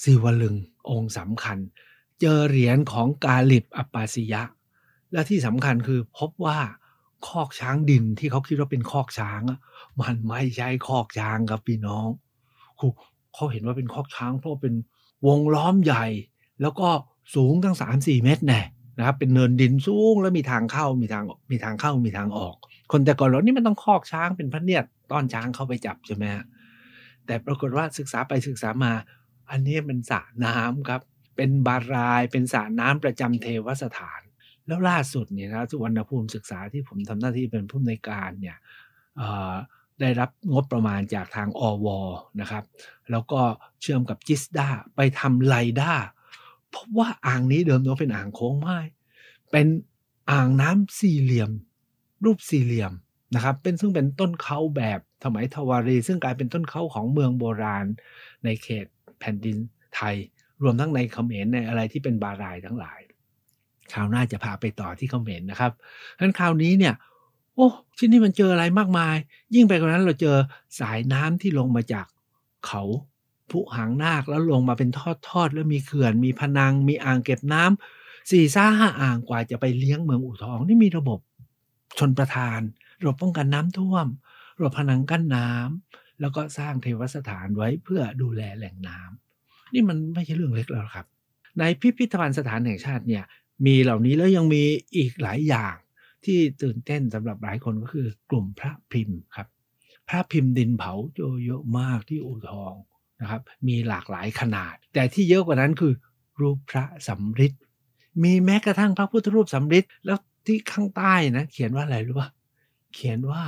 [0.02, 0.56] สิวลึง
[0.90, 1.58] องค์สำคัญ
[2.20, 4.42] เจอเหรียญของกาลิบอปปาสิยะ
[5.12, 6.58] และที่สำคัญคือพบว่า
[7.28, 9.42] คอกช้างดินที่เขาคิดว่าเป็นคอกช้าง
[10.00, 12.08] มันไม่ใช่คอกช้างครับพี่น้อง
[12.80, 12.92] คือ
[13.34, 14.74] เขาเห็นว่าเป็นคอกช้างเพราะเป็น
[15.26, 16.06] วงล้อมใหญ่
[16.62, 16.88] แล้วก็
[17.34, 18.60] สูงตั้งสามสี่เมตรแน่
[18.98, 22.56] นะครับเป็นเนินดินสูงแล้วมีทางเข้ามีทางมีทางเข้ามีทางออก
[22.92, 26.44] คนแต่ก่อนเรานี่มันต้องคอกช้างเป็นพระเนียดต้อนช้างเข้าไปจับใช่ไหมฮะ
[27.26, 28.92] แต่ปรากฏว่าศึกษาไปศึกษามา
[29.50, 31.00] อันนี้เป็นสระน้ำครับ
[31.36, 34.20] เป็นบารายเป็นสระน้ำประจำเทวสถาน
[34.66, 38.56] แล้วล่าสุดเนี่ยนะสุวรรณภูมิศึกษาที่ผมทำหน้าที่เป็นผู้อำนการเนี่ย
[40.00, 41.86] ได้รับงบประมาณจากทางอว
[42.40, 42.64] นะครับ
[43.10, 43.40] แล้วก็
[43.80, 45.92] เชื่อมกับจิสดาไปทำไลด้า
[46.70, 48.78] เพราะว่าอ่างนี้เดิมน้องเป็นอ่างโค้งไม้
[49.50, 49.66] เป็น
[50.30, 51.50] อ่างน้ำสี่เหลี่ยม
[52.24, 52.92] รูปสี่เหลี่ยม
[53.34, 57.86] นะครับ เป็นซึ่งเป็นต้นเขาแบบสมัยทวารี ซึ่งกลายเป็นต้นเขาของเมืองโบราณ
[58.44, 58.86] ในเขต
[59.20, 59.56] แผ่นดิน
[59.96, 60.14] ไทย
[60.62, 63.00] รวมทั้งในเขมรในอะไรที่เป็นบารายทั้งหลาย
[63.92, 65.72] คราวหน้าจะพาไปต่อที่เขมรนะครับ
[66.16, 66.94] ฉะนั้นคราวนี้เนี่ย
[67.56, 69.16] โอ้ที่นี่มันเจออะไรมากมาย
[69.54, 70.36] ยิ่งไปกว่านั้นเราเจอ
[70.80, 72.06] สายน้ำที่ลงมาจาก
[72.66, 72.82] เขา
[73.50, 81.20] ผู้หางนาคแล้วลงมาเป็นทอดทอดแล้วมีเขื่อนมีพนัง มีอ่างเก็บน้ำสี่ซ่าห้าอ่างกว่าจะไปเลี้ยงเมืองอู่ทองนี่มีระบบ
[81.98, 82.60] ชนประทาน
[83.00, 84.06] ระบบป้องกันน้ำท่วม
[84.56, 91.06] ระบบพนังกั้นน้ำแล้วก็สร้างเทวสถานไว้เพื่อดูแลแหล่งน้ำนี่มันไม่ใช่เรื่องเล็กแล้วครับ
[91.58, 93.24] ในพิพิธภัณฑ์สถานแห่งชาติเนี่ย
[93.66, 94.62] มีเหล่านี้แล้วยังมี
[94.96, 95.74] อีกหลายอย่าง
[96.24, 99.48] ที่ตื่นเต้นสำหรับหลายคนก็คือกลุ่มพระพิมพ์ครับ
[100.08, 100.92] พระพิมพ์ดินเผา
[101.46, 102.74] เยอะมากที่อู่ทอง
[103.20, 105.92] นะครับ มีหลากหลายขนาด แต่ที่เยอะกว่านั้นคือ
[106.40, 107.52] รูปพระสำริด
[108.22, 112.28] มีแม้กระทั่งพระพุทธรูปสำริดแล้วที่ข้างใต้นะเขียนว่าอะไรรู้ป่ะ
[112.94, 113.42] เขียนว่า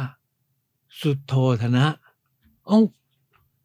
[1.00, 1.86] สุดโทธนะ
[2.68, 2.78] อ๋อ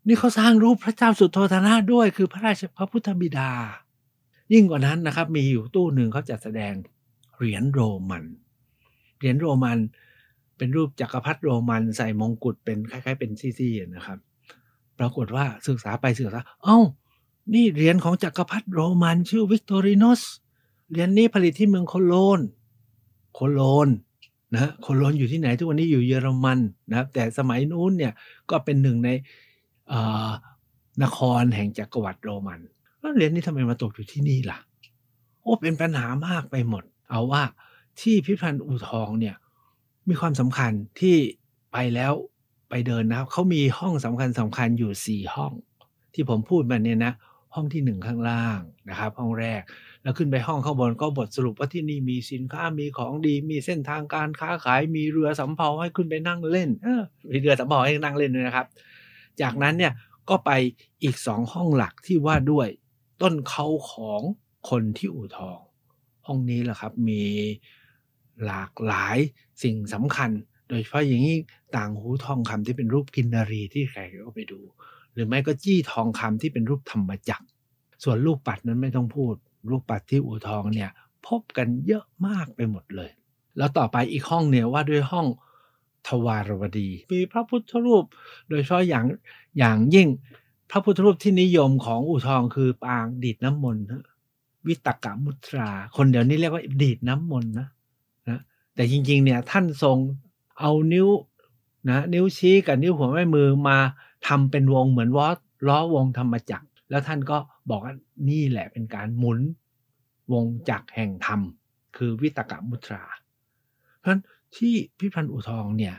[0.08, 3.52] นี่เขาสร้างรูปพระเจ้าสุดโทธนะด้วย คือพระราชพระพุทธบิดา
[4.54, 6.74] ยิ่งกว่านั้นนะครับ มีอยู่ตู้หนึ่งเขาจัดแสดง
[7.36, 8.24] เหรียญโรมัน
[9.24, 9.80] เหรียญโรมัน
[10.58, 14.18] เป็นรูปจักรพรรดิโรมันใส่มงกุฎเป็นคล้าย ๆ เป็นซี่ๆนะครับ
[15.00, 16.78] ปรากฏว่าศึกษาไปศึกษา เอ้า
[17.54, 20.22] นี่เหรียญของจักรพรรดิโรมันชื่อวิกตอรินุส
[20.90, 22.40] เหรียญนี้ผลิตที่เมืองโคโลญ
[23.34, 23.90] โคโลญ
[24.54, 26.60] นะโคโลญอยู่ที่ไหนทุกวันนี้อยู่เยอรมัน
[26.90, 28.14] นะครับ แต่สมัยนู้นเนี่ย
[28.50, 29.10] ก็เป็นหนึ่งใน
[31.04, 32.60] นครแห่งจักรวรรดิโรมัน
[33.00, 34.60] แล้วเหรียญนี้ทำไมมาตกอยู่ที่นี่ล่ะ
[35.42, 37.44] โอ้เป็นปัญหามากไปหมด เอาว่า
[38.02, 39.36] ที่พิพิธภัณฑ์อู่ทองเนี่ย
[40.10, 41.16] มีความสำคัญที่
[41.72, 42.14] ไปแล้ว
[42.70, 45.54] ไปเดินนะเขามีห้องสำคัญสำคัญอยู่สี่ห้อง
[46.14, 47.14] ที่ผมพูดมาเนี่ยนะ
[47.56, 49.62] ห้องที่หนึ่งข้างล่างนะครับ ห้องแรก
[50.04, 58.68] แล้วขึ้นไปห้องข้างบนก็บทสรุปว่าที่นี่มีสินค้ามีของดี มีเส้นทางการค้าขายมีเรือสำเภาให้ขึ้นไปนั่งเล่นเออมีเรือสำเภาให้นั่งเล่นด้วยนะครับ
[59.42, 59.94] จากนั้นเนี่ย
[60.30, 60.52] ก็ไป
[61.04, 62.68] อีกสองห้องหลักที่ว่าด้วย
[63.22, 64.22] ต้นเขาของ
[64.70, 65.60] คนที่อู่ทอง
[66.28, 67.24] ห้องนี้แหละครับมี
[68.46, 69.18] หลากหลาย
[69.64, 70.32] สิ่งสำคัญ
[70.70, 71.38] โดยเฉพาะอย่างนี้
[71.76, 74.60] ต่างหูทองคำที่เป็นรูปกินนารีที่ใครก็ไปดู
[75.14, 77.48] หรือไม่ก็จี้ทองคำที่เป็นรูปธรรมจักร
[78.04, 79.34] ส่วนลูกปัดนั้นไม่ต้องพูด
[79.70, 80.92] ลูกปัดที่อู่ทองเนี่ย
[81.28, 83.10] พบกันเยอะมากไปหมดเลย
[83.58, 85.28] แล้วต่อไปอีกห้องเนี่ยว่าด้วยห้อง
[86.08, 88.06] ทวารวดี มีพระพุทธรูป
[88.50, 89.06] โดยเฉพาะอย่าง
[89.60, 90.08] อย่างยิ่ง
[90.72, 93.86] พระพุทธรูปที่นิยมของอู่ทองคือปางดีดน้ำมนต์
[94.68, 97.70] วิตกะมุตรา คนเดี๋ยวนี้เรียกว่าดีดน้ำมนต์นะนะ
[98.76, 99.98] แต่จริงๆ เนี่ยท่านทรง
[100.60, 101.08] เอานิ้ว
[101.90, 103.78] นะนิ้วชี้กับนิ้วหัวแม่มือมา
[104.28, 105.28] ทำเป็นวงเหมือนวอ
[105.68, 107.38] ล้อวงธรรมจักร แล้วท่านก็
[107.70, 107.96] บอกว่า
[108.30, 109.40] นี่แหละเป็นการหมุน
[110.34, 111.40] วงจักรแห่งธรรม
[111.98, 113.04] คือวิตกมุตรา
[114.00, 114.22] เพราะฉะนั้น
[114.56, 115.96] ที่พิพันธ์อุทองเนี่ย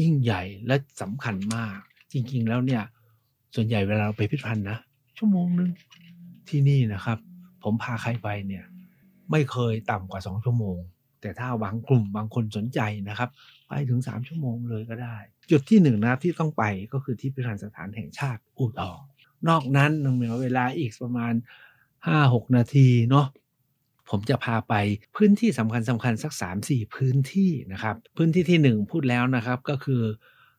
[0.00, 1.78] ยิ่งใหญ่และสำคัญมาก
[2.12, 2.82] จริง ๆ แล้วเนี่ย
[3.54, 4.78] ส่วนใหญ่เวลาเราไปพิพันธ์นะ
[5.18, 5.70] ชั่วโมงนึง
[6.48, 7.18] ที่นี่นะครับ
[7.62, 8.64] ผมพาใครไปเนี่ย
[9.30, 10.78] ไม่เคยต่ำกว่าสองชั่วโมง
[11.20, 13.30] แต่ถ้าบางกลุ่มบางคนสนใจนะครับ
[13.68, 15.16] ไปถึง 3 ชั่วโมงเลยก็ได้
[15.50, 19.00] จุดที่หนึ่งนะที่ต้องไปก็คือที่พิพิธภัณฑ์สถานแห่งชาติอู่ทอง
[19.48, 21.32] นอกนั้นนึงมีเวลาอีกประมาณ
[21.94, 23.26] 5-6 นาทีเนาะ
[24.10, 24.74] ผมจะพาไป
[25.16, 26.32] พื้นที่สำคัญสำคัญสัก
[26.64, 30.02] 3-4 พื้นที่นะครับ พื้นที่ที่ 1 พูดแล้วนะครับก็คือ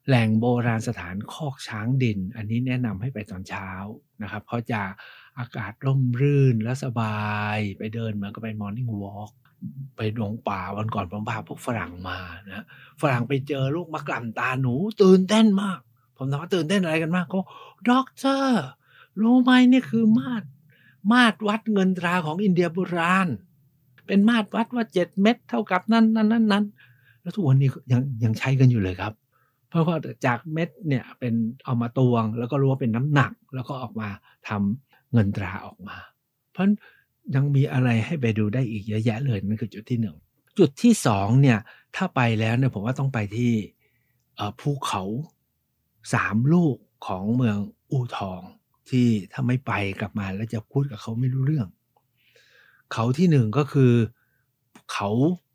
[0.07, 3.69] แหล่งโบราณสถานคอกช้างดิน อันนี้แนะนำให้ไปตอนเช้า
[4.21, 4.81] นะครับ เพราะจะ
[5.39, 9.31] อากาศร่มรื่นและสบาย ไปเดินเหมือนกับไป morning walk
[9.95, 12.17] ไปหลงป่าวันก่อนผมพาพวกฝรั่งมา
[12.51, 12.65] นะ
[13.01, 15.79] ฝรั่งไปเจอลูกมะกล่ำตาหนู ตื่นเต้นมาก
[16.17, 17.41] ผมถามว่าตื่นเต้นอะไรกันมากเขา
[17.89, 18.63] ด็อกเตอร์
[19.21, 20.45] รู้ไหมนี่คือมาตร
[21.13, 23.27] มาตรวัดเงินตราของอินเดียโบราณ
[24.07, 26.65] เป็นมาตรวัดว่าเจ็ดเม็ดเท่ากับนั้นนั้นนั้นนั้น
[27.21, 29.13] แล้วทุกวันนี้ยังยังใช้กันอยู่เลยครับ
[29.69, 29.95] เพราะว่า
[30.25, 31.33] จากเม็ดเนี่ยเป็น
[31.65, 34.09] เอามาตวง แล้วก็รู้ว่าเป็นน้ำหนัก แล้วก็ออกมา
[34.49, 35.97] ทำเงินตราออกมา
[36.51, 36.65] เพราะ
[37.35, 40.15] ยังมีอะไรให้ไปดูได้อีกเยอะแยะเลยนั่นคือจุดที่หนึ่ง
[40.59, 41.59] จุดที่สองเนี่ย
[41.95, 43.53] ถ้าไปแล้วเนี่ยผมว่าต้องไปที่
[44.59, 45.03] ภูเขา
[46.13, 46.75] สามลูก
[47.07, 47.57] ของเมือง
[47.91, 48.41] อูทอง
[48.89, 51.67] ที่ถ้าไม่ไปกลับมาแล้วจะพูดกับเขาไม่รู้เรื่อง
[52.93, 53.93] เขาที่หนึ่งก็คือ
[54.93, 55.09] เขา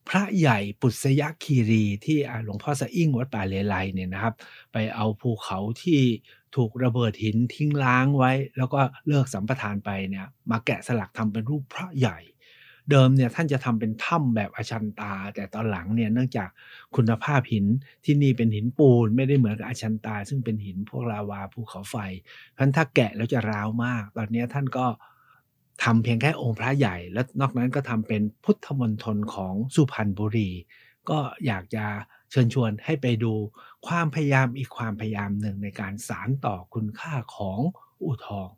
[0.08, 4.34] พระใหญ่ปุษยคีรีที่หลวงพ่อสะอิ่งวัดป่าเลไลเนี่ยนะครับ
[4.72, 6.00] ไปเอาภูเขาที่
[6.56, 12.18] ถูกระเบิดหินทิ้งล้างไว้ แล้วก็เลิกสัมปทานไปเนี่ยมาแกะสลักทำเป็นรูปพระใหญ่
[12.90, 16.48] เดิมเนี่ยท่านจะทำเป็นถ้ำแบบอชันตา แต่ตอนหลังเนี่ยเนื่องจาก
[16.96, 17.66] คุณภาพหิน
[18.04, 21.96] ที่นี่เป็นหินปูน ไม่ได้เหมือนกับอชันตา ซึ่งเป็นหินพวกลาวาภูเขาไฟ
[22.54, 24.86] เพราะถ้าแกะแล้วจะร้าวมาก ตอนนี้ท่านก็
[25.82, 30.50] ทำเพียงแค่องค์พระใหญ่ แล้วนอกนั้นก็ทำเป็นพุทธมณฑลของสุพรรณบุรี
[31.10, 31.84] ก็อยากจะ
[32.30, 33.32] เชิญชวนให้ไปดู
[33.86, 37.58] ความพยายามอีกความพยายามหนึ่งในการสารต่อคุณค่าของ
[38.04, 38.48] อู่ทอง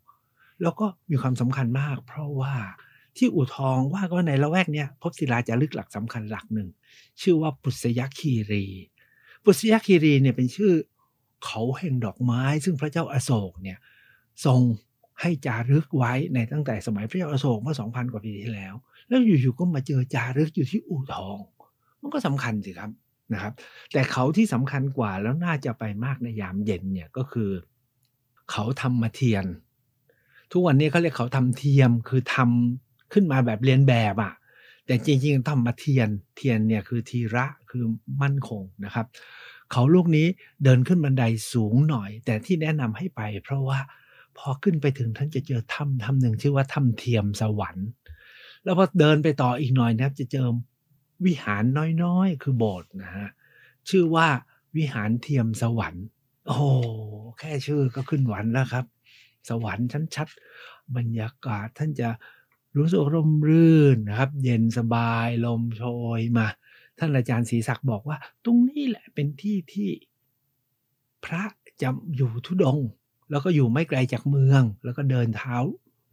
[0.61, 2.55] แล้วก็มีความสำคัญมาก เพราะว่า
[3.17, 6.69] ที่อู่ทองว่าก็ในละแวกเนี้ยพบศิลาจารึกหลักสำคัญหลักหนึ่ง
[7.21, 8.65] ชื่อว่าปุษยคีรี
[9.43, 10.71] ปุษยคีรีเนี่ยเป็นชื่อ
[11.45, 13.79] เขาแห่งดอกไม้ ซึ่งพระเจ้าอาโศกเนี่ย
[14.45, 14.59] ทรง
[15.21, 18.73] ให้จารึกไว้ในตั้งแต่สมัยพระเจ้าอโศกเมื่อ2,000กว่าปีที่แล้ว
[19.07, 21.37] แล้วอยู่ๆก็มาเจอจารึกอยู่ที่อู่ทอง
[22.01, 22.91] มันก็สำคัญสิครับ
[23.33, 23.53] นะครับ
[23.93, 27.51] แต่เขาที่สำคัญกว่าแล้วน่าจะไปมากในยามเย็นเนี่ยก็คือ
[28.51, 29.45] เขาทำมาเทียน
[30.51, 34.33] ทุกวันนี้เขาเรียกเขาทำเทียมคือทำขึ้นมาแบบเรียนแบบอะ่ะ
[34.85, 37.83] แต่จริงๆทำมาเทียนเทียนเนี่ยคือทีระคือ
[38.21, 39.05] มั่นคงนะครับ
[39.71, 40.27] เขาลูกนี้
[40.63, 43.79] เดินขึ้นบันไดสูงหน่อย แต่ที่แนะนำให้ไปเพราะว่า
[44.39, 47.87] พอขึ้นไปถึงท่านจะเจอถ้ำถ้ำหนึ่งชื่อว่าถ้ำเทียมสวรรค์
[48.63, 50.47] แล้วพอเดินไปต่ออีกหน่อยนะครับ จะเจอ
[51.25, 51.63] วิหาร
[52.03, 53.29] น้อยๆ คือโบสถ์นะฮะ
[53.89, 54.27] ชื่อว่า
[54.77, 56.05] วิหารเทียมสวรรค์
[56.47, 56.57] โอ้
[57.39, 58.85] แค่ชื่อก็ขึ้นหวันแล้วครับ
[59.49, 60.27] สวรรค์ชั้นชัด
[60.95, 62.09] บรรยากาศท่านจะ
[62.77, 65.83] รู้สึกร่มรื่นนะครับ เย็นสบายลมโช
[66.17, 66.47] ยมา
[66.99, 69.89] ท่านอาจารย์ศรีศักดิ์บอกว่า ตรงนี้แหละเป็นที่ที่
[71.25, 71.43] พระ
[71.81, 72.77] จะอยู่ทุดง
[73.29, 75.55] แล้วก็อยู่ไม่ไกลจากเมือง แล้วก็เดินเท้า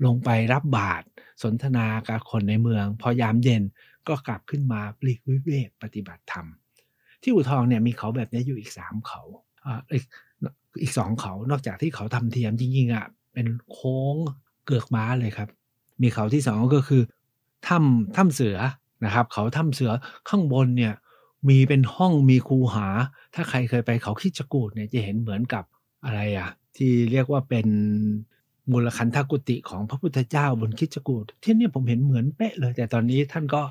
[0.05, 1.05] ลงไปรับบาตร
[1.43, 3.63] สนทนากับคนในเมือง พอยามเย็น
[4.09, 6.47] ก็กลับขึ้นมาปลีกวิเวกปฏิบัติธรรม
[7.23, 9.23] ที่อุทองเนี่ยมีเขาแบบนี้อยู่อีกสามเขา
[9.67, 10.05] อ่าอีก
[10.83, 14.17] อีกสองเขานอกจากที่เขาทำเทียมจริงๆอะเป็นโค้ง
[14.67, 15.49] เกือกม้าเลยครับ
[16.03, 17.03] มีเขาที่สองก็คือ
[17.69, 18.57] ถ้ำถ้ำเสือ
[19.05, 19.91] นะครับ เขาถ้ำเสือ
[20.29, 20.95] ข้างบนเนี่ย
[21.49, 22.89] มีเป็นห้องมีคูหา
[23.35, 25.65] ถ้าใครเคยไปเขาคิดจกูดเนี่ยจะเห็นเหมือนกับ
[26.05, 27.67] อะไรอะ ที่เรียกว่าเป็น
[28.73, 33.63] มูลคันธกุติของพระพุทธเจ้าบนคิจกูดที่นี่ผมเห็นเหมือนเป๊ะเลย แต่ตอนนี้ท่านก็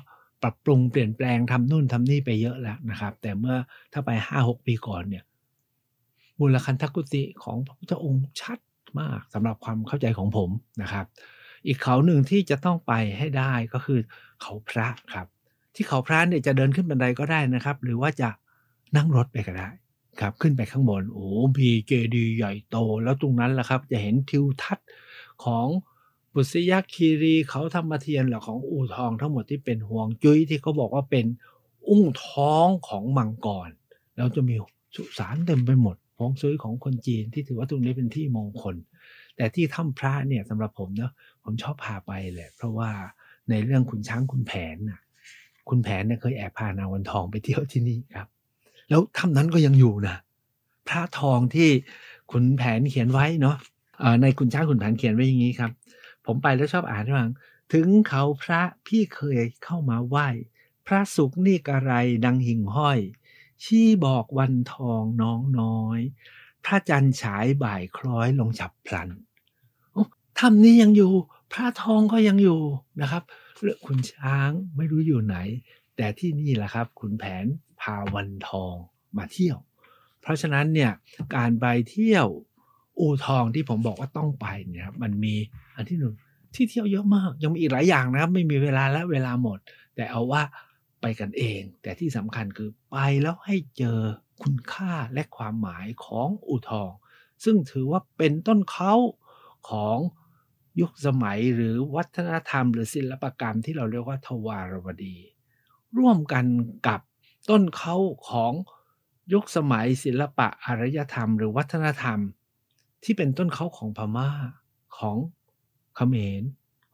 [0.42, 3.56] ปรับปรุงเปลี่ยนแปลงทำนู่นทำนี่ไปเยอะแล้วนะครับ แต่เมื่อ
[3.92, 5.24] ถ้าไปห้าหกปีก่อนเนี่ย
[6.38, 8.58] มูลคันธกุติของพระพุทธองค์ชัด
[9.00, 10.50] มากสำหรับความเข้าใจของผม
[10.82, 11.06] นะครับ
[11.66, 14.00] อีกเขาหนึ่งที่จะต้องไปให้ได้ก็คือ
[14.42, 15.26] เขาพระครับ
[15.74, 18.28] ที่เขาพระเนี่ยจะเดินขึ้นบันไดก็ได้นะครับ หรือว่าจะ
[18.96, 19.68] นั่งรถไปก็ได้
[20.20, 21.26] ครับขึ้นไปข้างบนโอ้
[21.58, 24.88] มีเจดีย์ใหญ่โต แล้วตรงนั้นแหละครับ จะเห็นทิวทัศน์
[25.44, 25.66] ของ
[26.34, 31.26] บุษยคีรีเขาธรรมเทียนหรือของอู่ทองทั้งหมดที่เป็นห่วงจุ้ยที่เขาบอกว่าเป็น
[31.88, 33.70] อุ้งท้องของมังกร
[34.16, 34.54] แล้วจะมี
[34.96, 38.76] สุสานเต็มไปหมดห้องซุยของคนจีนที่ถือว่าตรงนี้เป็นที่มงคล
[39.36, 41.12] แต่ที่ถ้ำพระเนี่ยสำหรับผมเนาะ
[41.44, 42.90] ผมชอบพาไปแหละเพราะว่า
[43.50, 45.00] ในเรื่องคุณช้างคุณแผนน่ะ
[45.68, 48.28] คุณแผนเนี่ยเคยแอบพานางวันทองไปเที่ยวที่นี่ครับ
[48.88, 50.16] แล้วถ้ำนั้นก็ยังอยู่นะ
[50.88, 51.68] พระทองที่
[52.30, 53.56] ขุนแผนเขียนไว้เนาะ
[54.22, 55.70] ในคุณช้างขุนแผนเขียนไว้อย่างนี้ครับ
[56.26, 57.24] ผมไปแล้วชอบอ่านว่า
[57.72, 60.28] ถึงเขาพระพี่เคยเข้ามาไหว้
[60.86, 61.92] พระสุกนี่กระไร
[62.24, 62.98] ดังหิ่งห้อย
[63.64, 66.00] ชี้บอกวันทองน้องน้อย
[66.64, 69.08] พระจันทร์ฉายบ่ายคล้อยลงฉับพลัน
[70.38, 71.12] ถ้ำนี้ยังอยู่
[71.52, 72.60] พระทองก็ยังอยู่
[73.00, 73.22] นะครับ
[73.60, 75.36] เรื่องคุณช้างไม่รู้อยู่ไหน
[75.96, 77.46] แต่ที่นี่แหละครับขุนแผน
[77.80, 78.74] พาวันทอง
[79.16, 79.58] มาเที่ยว
[80.20, 80.92] เพราะฉะนั้นเนี่ย
[81.36, 82.26] การไปเที่ยว
[83.00, 85.34] อู่ทองที่ผมบอกว่าต้องไปเนี่ยมันมี
[85.76, 86.14] อันที่หนึ่ง
[86.54, 89.58] ที่เที่ยวเยอะมาก ยังมีอีกหลายอย่างนะครับ ไม่มีเวลาและเวลาหมด
[89.96, 90.42] แต่เอาว่า
[91.00, 93.98] ไปกันเอง แต่ที่สำคัญคือไปแล้วให้เจอ
[94.42, 96.90] คุณค่าและความหมายของอู่ทอง
[97.44, 98.94] ซึ่งถือว่าเป็นต้นเขา
[99.70, 99.98] ของ
[100.80, 105.16] ยุคสมัยหรือวัฒนธรรม หรือศิลปกรรมที่เราเรียกว่าทวารวดี
[105.98, 106.44] ร่วมกัน
[106.86, 107.00] กับ
[107.50, 107.96] ต้นเขา
[108.28, 108.52] ของ
[109.32, 112.18] ยุคสมัยศิลปะอารยธรรม หรือวัฒนธรรม
[113.04, 114.30] ที่เป็นต้นเขาของพมา่า
[114.98, 115.16] ของ
[115.96, 116.42] เขมร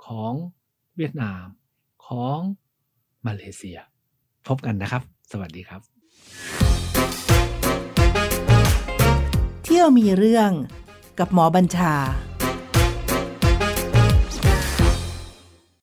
[0.06, 0.32] ของ
[0.96, 1.44] เวียดนาม
[2.06, 2.38] ของ
[3.26, 3.78] มาเลเซีย
[4.46, 5.80] พบกันนะครับ สวัสดีครับ
[9.64, 10.50] เที่ยวมีเรื่อง
[11.18, 11.94] กับหมอบัญชา